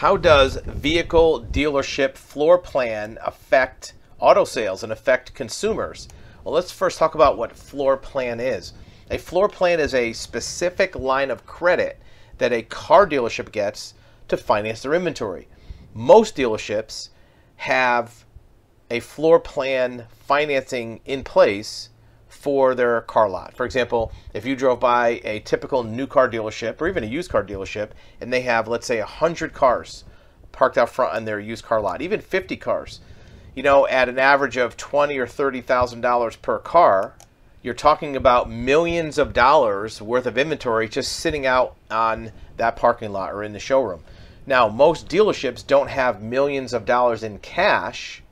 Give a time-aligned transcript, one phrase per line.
[0.00, 6.06] How does vehicle dealership floor plan affect auto sales and affect consumers?
[6.44, 8.74] Well, let's first talk about what floor plan is.
[9.10, 11.98] A floor plan is a specific line of credit
[12.36, 13.94] that a car dealership gets
[14.28, 15.48] to finance their inventory.
[15.94, 17.08] Most dealerships
[17.56, 18.26] have
[18.90, 21.88] a floor plan financing in place
[22.36, 23.56] for their car lot.
[23.56, 27.30] For example, if you drove by a typical new car dealership or even a used
[27.30, 27.90] car dealership
[28.20, 30.04] and they have, let's say, 100 cars
[30.52, 33.00] parked out front on their used car lot, even 50 cars,
[33.54, 37.14] you know, at an average of 20 or $30,000 per car,
[37.62, 43.12] you're talking about millions of dollars worth of inventory just sitting out on that parking
[43.12, 44.04] lot or in the showroom.
[44.46, 48.22] Now, most dealerships don't have millions of dollars in cash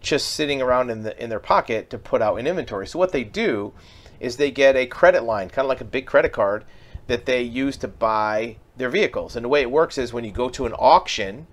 [0.00, 2.86] just sitting around in the in their pocket to put out in inventory.
[2.86, 3.72] So what they do
[4.20, 6.64] is they get a credit line, kind of like a big credit card
[7.06, 9.36] that they use to buy their vehicles.
[9.36, 11.46] And the way it works is when you go to an auction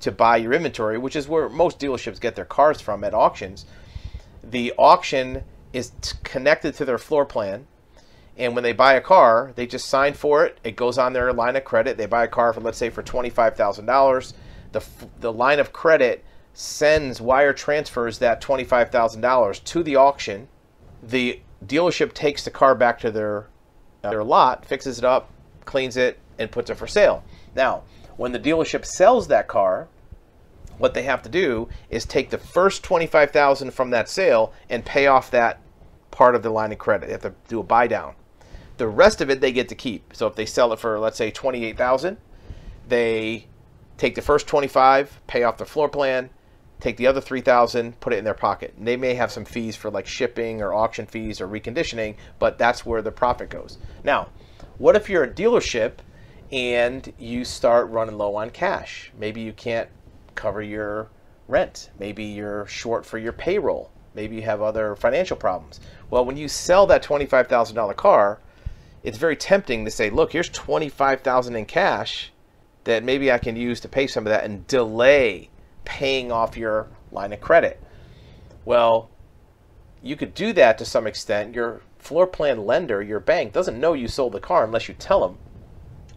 [0.00, 3.66] to buy your inventory, which is where most dealerships get their cars from at auctions,
[4.42, 7.66] the auction is connected to their floor plan.
[8.36, 10.58] And when they buy a car, they just sign for it.
[10.64, 11.96] It goes on their line of credit.
[11.96, 14.32] They buy a car for, let's say, for $25,000.
[14.72, 14.84] The,
[15.20, 16.24] the line of credit
[16.54, 20.48] sends wire transfers that $25,000 to the auction.
[21.02, 23.48] The dealership takes the car back to their
[24.02, 25.30] uh, their lot, fixes it up,
[25.64, 27.24] cleans it, and puts it for sale.
[27.54, 27.82] Now,
[28.16, 29.88] when the dealership sells that car,
[30.78, 35.06] what they have to do is take the first 25,000 from that sale and pay
[35.06, 35.60] off that
[36.10, 37.06] part of the line of credit.
[37.06, 38.14] They have to do a buy down.
[38.76, 40.14] The rest of it they get to keep.
[40.14, 42.16] So if they sell it for let's say 28,000,
[42.88, 43.46] they
[43.96, 46.30] take the first 25, pay off the floor plan,
[46.84, 48.74] take the other 3000 put it in their pocket.
[48.76, 52.58] And they may have some fees for like shipping or auction fees or reconditioning but
[52.58, 53.78] that's where the profit goes.
[54.04, 54.28] Now
[54.76, 55.94] what if you're a dealership
[56.52, 59.10] and you start running low on cash?
[59.18, 59.88] Maybe you can't
[60.34, 61.08] cover your
[61.48, 61.90] rent.
[61.98, 63.90] Maybe you're short for your payroll.
[64.14, 65.80] Maybe you have other financial problems.
[66.10, 68.40] Well when you sell that $25000 car
[69.02, 72.30] it's very tempting to say look here's 25000 in cash
[72.84, 75.50] that maybe i can use to pay some of that and delay
[75.84, 77.82] paying off your line of credit.
[78.64, 79.10] Well,
[80.02, 81.54] you could do that to some extent.
[81.54, 85.20] Your floor plan lender, your bank, doesn't know you sold the car unless you tell
[85.26, 85.38] them.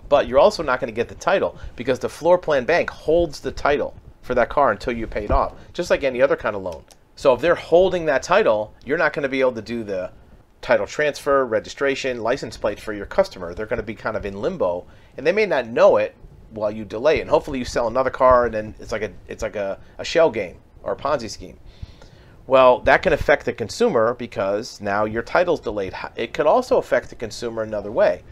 [0.10, 3.40] But you're also not going to get the title because the floor plan bank holds
[3.40, 6.56] the title for that car until you pay it off, just like any other kind
[6.56, 6.84] of loan.
[7.16, 10.12] So if they're holding that title, you're not going to be able to do the
[10.62, 13.54] title transfer, registration, license plate for your customer.
[13.54, 14.86] They're going to be kind of in limbo,
[15.16, 16.16] and they may not know it,
[16.52, 17.22] while you delay.
[17.22, 20.06] And hopefully you sell another car and then it's like a it's like a, a
[20.06, 21.60] shell game or a Ponzi scheme.
[22.48, 25.94] Well, that can affect the consumer because now your title's delayed.
[26.16, 28.24] It could also affect the consumer another way.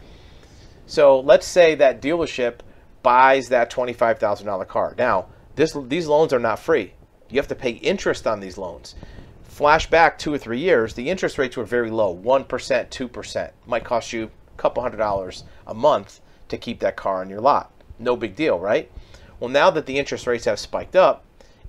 [0.86, 2.60] So let's say that dealership
[3.02, 4.94] buys that $25,000 car.
[4.96, 6.94] Now, this, these loans are not free.
[7.28, 8.94] You have to pay interest on these loans.
[9.42, 13.50] Flash back two or three years, the interest rates were very low 1%, 2%.
[13.66, 17.40] Might cost you a couple hundred dollars a month to keep that car on your
[17.40, 18.90] lot no big deal, right?
[19.38, 21.24] Well, now that the interest rates have spiked up,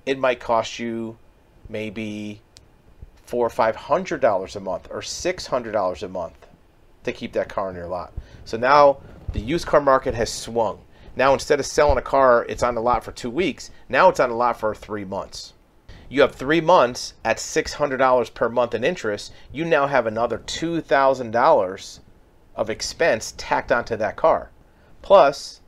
[0.06, 1.18] it might cost you
[1.70, 2.42] maybe
[3.26, 6.48] four or five hundred dollars a month or six hundred dollars a month
[7.04, 8.14] to keep that car in your lot.
[8.46, 9.00] So now
[9.34, 10.80] the used car market has swung.
[11.16, 13.70] Now instead of selling a car, it's on the lot for two weeks.
[13.90, 15.54] Now it's on the lot for three months.
[16.10, 19.34] You have three months at six hundred dollars per month in interest.
[19.52, 22.00] You now have another two thousand dollars
[22.56, 24.52] of expense tacked onto that car.
[25.02, 25.62] Plus,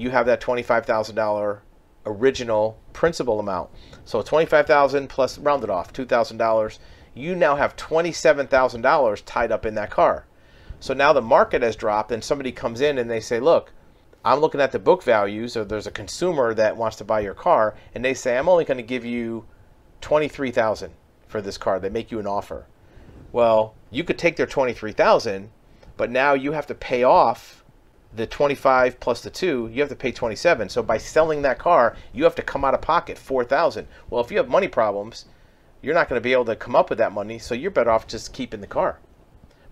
[0.00, 1.58] you have that $25,000
[2.06, 3.68] original principal amount.
[4.06, 6.78] So 25,000 plus rounded off $2,000.
[7.14, 10.24] You now have $27,000 tied up in that car.
[10.78, 13.72] So now the market has dropped and somebody comes in and they say, "Look,
[14.24, 17.34] I'm looking at the book values or there's a consumer that wants to buy your
[17.34, 19.44] car and they say, "I'm only going to give you
[20.00, 20.94] 23,000
[21.28, 22.64] for this car." They make you an offer.
[23.32, 25.50] Well, you could take their 23,000,
[25.98, 27.59] but now you have to pay off
[28.14, 31.96] the 25 plus the 2 you have to pay 27 so by selling that car
[32.12, 35.26] you have to come out of pocket 4000 well if you have money problems
[35.82, 37.90] you're not going to be able to come up with that money so you're better
[37.90, 38.98] off just keeping the car.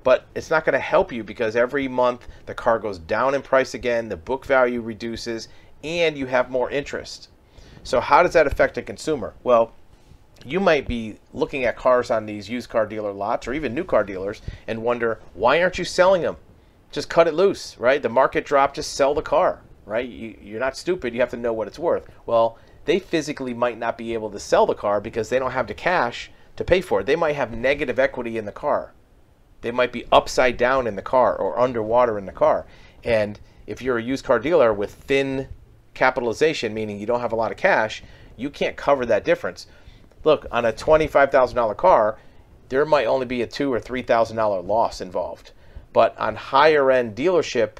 [0.04, 3.42] But it's not going to help you because every month the car goes down in
[3.42, 5.48] price again the book value reduces
[5.84, 7.28] and you have more interest.
[7.82, 9.34] So how does that affect a consumer?
[9.44, 9.72] Well
[10.44, 13.82] you might be looking at cars on these used car dealer lots or even new
[13.82, 16.36] car dealers and wonder why aren't you selling them
[16.90, 18.02] just cut it loose, right?
[18.02, 20.08] The market drop, just sell the car, right?
[20.08, 21.14] You, are not stupid.
[21.14, 22.06] You have to know what it's worth.
[22.26, 25.66] Well, they physically might not be able to sell the car because they don't have
[25.66, 27.06] the cash to pay for it.
[27.06, 28.94] They might have negative equity in the car.
[29.60, 32.66] They might be upside down in the car or underwater in the car.
[33.04, 35.48] And if you're a used car dealer with thin
[35.94, 38.02] capitalization, meaning you don't have a lot of cash,
[38.36, 39.66] you can't cover that difference.
[40.24, 42.18] Look, on a $25,000 car,
[42.68, 45.52] there might only be a two or three thousand dollar loss involved.
[45.98, 47.78] But on higher end dealership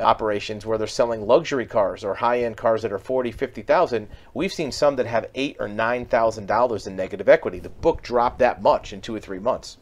[0.00, 4.54] operations where they're selling luxury cars or high end cars that are 40, 50,000, we've
[4.54, 7.58] seen some that have eight or nine thousand dollars in negative equity.
[7.58, 9.76] The book dropped that much in two or three months.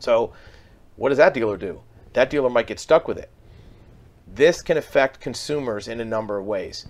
[0.00, 0.32] So
[0.96, 1.82] what does that dealer do?
[2.14, 3.30] That dealer might get stuck with it.
[4.26, 6.88] This can affect consumers in a number of ways.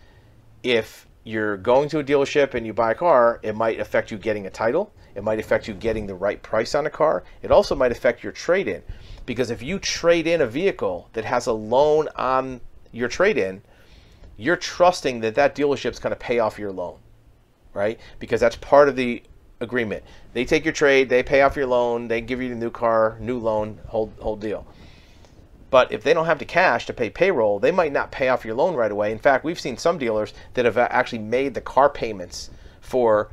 [0.62, 4.16] If you're going to a dealership and you buy a car, it might affect you
[4.16, 4.94] getting a title.
[5.14, 7.22] It might affect you getting the right price on a car.
[7.42, 8.82] It also might affect your trade in.
[9.26, 13.60] Because if you trade in a vehicle that has a loan on your trade in,
[14.38, 16.98] you're trusting that that dealership's going to pay off your loan,
[17.74, 18.00] right?
[18.20, 19.22] Because that's part of the
[19.60, 20.04] agreement.
[20.32, 23.18] They take your trade, they pay off your loan, they give you the new car,
[23.20, 24.66] new loan, whole whole deal.
[25.70, 28.44] But if they don't have the cash to pay payroll, they might not pay off
[28.44, 29.12] your loan right away.
[29.12, 32.50] In fact, we've seen some dealers that have uh, actually made the car payments
[32.80, 33.30] for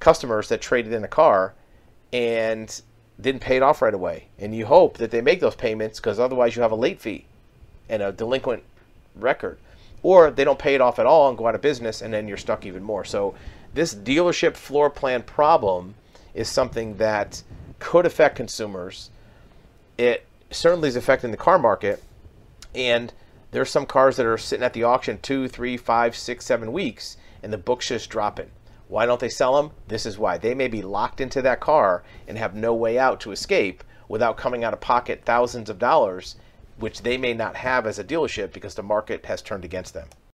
[0.00, 1.54] customers that traded in a car
[2.12, 2.82] and
[3.20, 4.28] didn't pay it off right away.
[4.38, 7.24] And you hope that they make those payments because otherwise you have a late fee
[7.88, 8.62] and a delinquent
[9.14, 9.58] record.
[10.02, 12.28] Or they don't pay it off at all and go out of business and then
[12.28, 13.04] you're stuck even more.
[13.04, 13.34] So
[13.72, 15.94] this dealership floor plan problem
[16.34, 17.42] is something that
[17.78, 19.10] could affect consumers.
[19.96, 22.02] It certainly is affecting the car market.
[22.74, 23.12] And
[23.50, 27.16] there's some cars that are sitting at the auction two, three, five, six, seven weeks,
[27.42, 28.50] and the book's just dropping.
[28.88, 29.72] Why don't they sell them?
[29.88, 30.38] This is why.
[30.38, 34.36] They may be locked into that car and have no way out to escape without
[34.36, 36.36] coming out of pocket thousands of dollars,
[36.78, 40.08] which they may not have as a dealership because the market has turned against them.